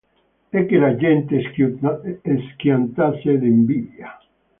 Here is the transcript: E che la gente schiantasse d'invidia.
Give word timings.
E 0.57 0.59
che 0.65 0.77
la 0.79 0.95
gente 0.95 1.43
schiantasse 2.55 3.37
d'invidia. 3.37 4.17